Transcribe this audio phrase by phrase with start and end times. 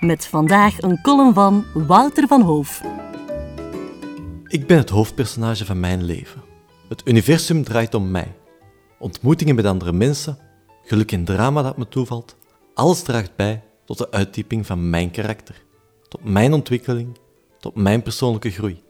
[0.00, 2.82] Met vandaag een column van Wouter van Hoof.
[4.46, 6.42] Ik ben het hoofdpersonage van mijn leven.
[6.88, 8.34] Het universum draait om mij.
[8.98, 10.38] Ontmoetingen met andere mensen,
[10.84, 12.36] geluk en drama dat me toevalt,
[12.74, 15.64] alles draagt bij tot de uitdieping van mijn karakter,
[16.08, 17.18] tot mijn ontwikkeling,
[17.60, 18.82] tot mijn persoonlijke groei.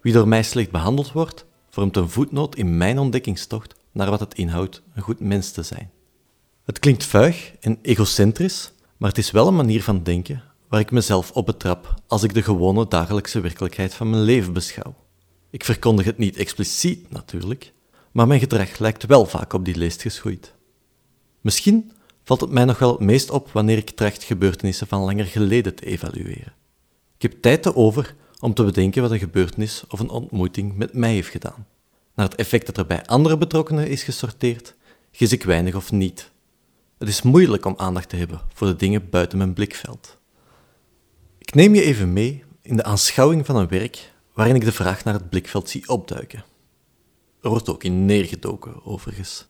[0.00, 4.34] Wie door mij slecht behandeld wordt, vormt een voetnoot in mijn ontdekkingstocht naar wat het
[4.34, 5.90] inhoudt een goed mens te zijn.
[6.64, 10.90] Het klinkt vuig en egocentrisch, maar het is wel een manier van denken waar ik
[10.90, 14.94] mezelf op betrap als ik de gewone dagelijkse werkelijkheid van mijn leven beschouw.
[15.50, 17.72] Ik verkondig het niet expliciet natuurlijk,
[18.12, 20.54] maar mijn gedrag lijkt wel vaak op die leest geschoeid.
[21.40, 21.92] Misschien
[22.24, 25.74] valt het mij nog wel het meest op wanneer ik tracht gebeurtenissen van langer geleden
[25.74, 26.54] te evalueren.
[27.16, 30.92] Ik heb tijd te over om te bedenken wat een gebeurtenis of een ontmoeting met
[30.92, 31.66] mij heeft gedaan.
[32.14, 34.74] Naar het effect dat er bij andere betrokkenen is gesorteerd,
[35.10, 36.30] gis ik weinig of niet.
[36.98, 40.18] Het is moeilijk om aandacht te hebben voor de dingen buiten mijn blikveld.
[41.38, 45.04] Ik neem je even mee in de aanschouwing van een werk waarin ik de vraag
[45.04, 46.44] naar het blikveld zie opduiken.
[47.42, 49.46] Er wordt ook in neergedoken, overigens.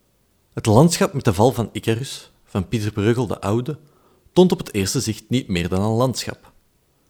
[0.53, 3.79] Het landschap met de val van Icarus, van Pieter Bruegel de Oude,
[4.33, 6.53] toont op het eerste zicht niet meer dan een landschap.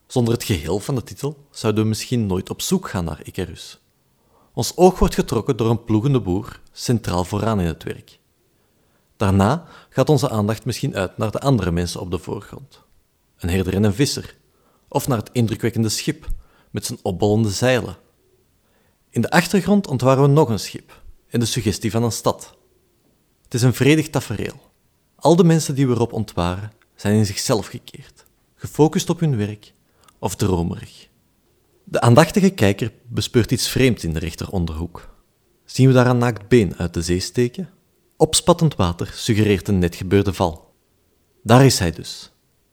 [0.07, 3.81] Zonder het geheel van de titel zouden we misschien nooit op zoek gaan naar Icarus.
[4.55, 8.19] Ons oog wordt getrokken door een ploegende boer, centraal vooraan in het werk.
[9.17, 12.83] Daarna gaat onze aandacht misschien uit naar de andere mensen op de voorgrond.
[13.39, 14.37] Een herder en een visser,
[14.89, 16.27] of naar het indrukwekkende schip
[16.71, 17.97] met zijn opbollende zeilen.
[19.11, 22.57] In de achtergrond ontwaren we nog een schip en de suggestie van een stad.
[23.43, 24.71] Het is een vredig tafereel.
[25.17, 28.25] Al de mensen die we erop ontwaren zijn in zichzelf gekeerd,
[28.55, 29.73] gefocust op hun werk
[30.19, 31.09] of dromerig.
[31.85, 35.15] De aandachtige kijker bespeurt iets vreemds in de rechteronderhoek.
[35.65, 37.71] Zien we daar een naakt been uit de zee steken?
[38.19, 40.75] Opspattend water suggereert een net gebeurde val.
[41.43, 42.33] Daar is hij dus,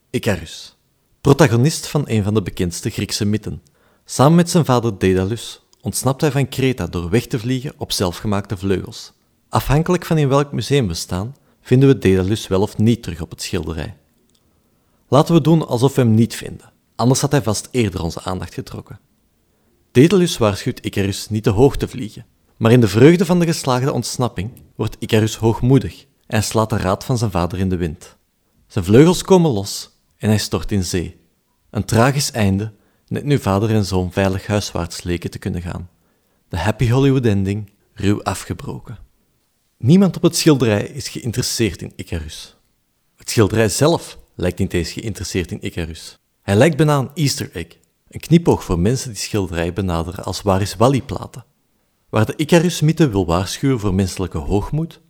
[0.10, 0.78] Icarus,
[1.22, 3.62] protagonist van een van de bekendste Griekse mythen.
[4.06, 8.58] Samen met zijn vader Daedalus ontsnapt hij van Kreta door weg te vliegen op zelfgemaakte
[8.58, 9.14] vleugels.
[9.50, 13.30] Afhankelijk van in welk museum we staan, vinden we Daedalus wel of niet terug op
[13.30, 13.98] het schilderij.
[15.08, 18.54] Laten we doen alsof we hem niet vinden, anders had hij vast eerder onze aandacht
[18.54, 19.00] getrokken.
[19.92, 22.26] Daedalus waarschuwt Icarus niet te hoog te vliegen,
[22.58, 27.04] maar in de vreugde van de geslaagde ontsnapping wordt Icarus hoogmoedig en slaat de raad
[27.04, 28.18] van zijn vader in de wind.
[28.68, 31.18] Zijn vleugels komen los en hij stort in zee.
[31.70, 32.74] Een tragisch einde,
[33.08, 35.90] net nu vader en zoon veilig huiswaarts leken te kunnen gaan.
[36.50, 38.98] De happy Hollywood ending, ruw afgebroken.
[39.78, 42.56] Niemand op het schilderij is geïnteresseerd in Icarus.
[43.16, 46.20] Het schilderij zelf lijkt niet eens geïnteresseerd in Icarus.
[46.42, 47.78] Hij lijkt bijna een easter egg,
[48.08, 51.46] een knipoog voor mensen die schilderij benaderen als waar is Wally-platen.
[52.14, 55.02] Waar de Icarus-mythe wil waarschuwen voor menselijke hoogmoed,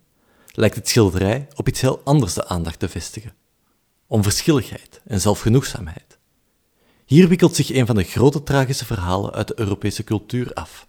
[0.52, 3.34] lijkt het schilderij op iets heel anders de aandacht te vestigen.
[4.06, 6.18] Onverschilligheid en zelfgenoegzaamheid.
[7.04, 10.86] Hier wikkelt zich een van de grote tragische verhalen uit de Europese cultuur af,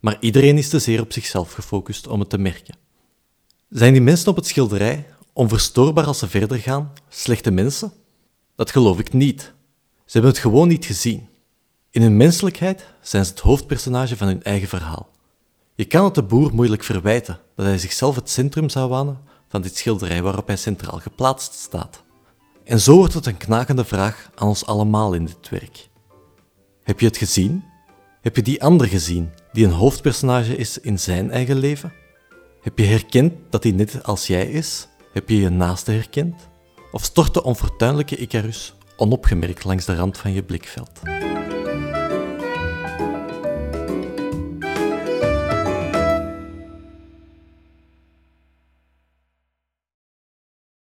[0.00, 2.76] maar iedereen is te zeer op zichzelf gefocust om het te merken.
[3.68, 7.92] Zijn die mensen op het schilderij, onverstoorbaar als ze verder gaan, slechte mensen?
[8.56, 9.40] Dat geloof ik niet.
[10.04, 11.28] Ze hebben het gewoon niet gezien.
[11.90, 15.09] In hun menselijkheid zijn ze het hoofdpersonage van hun eigen verhaal.
[15.80, 19.18] Je kan het de boer moeilijk verwijten dat hij zichzelf het centrum zou wanen
[19.48, 22.02] van dit schilderij waarop hij centraal geplaatst staat.
[22.64, 25.88] En zo wordt het een knakende vraag aan ons allemaal in dit werk.
[26.82, 27.64] Heb je het gezien?
[28.20, 31.92] Heb je die ander gezien die een hoofdpersonage is in zijn eigen leven?
[32.60, 34.88] Heb je herkend dat hij net als jij is?
[35.12, 36.48] Heb je je naaste herkend?
[36.92, 40.90] Of stort de onfortuinlijke Icarus onopgemerkt langs de rand van je blikveld?